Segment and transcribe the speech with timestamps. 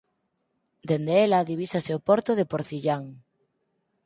[0.89, 3.03] Dende ela divisase o porto de Porcillán.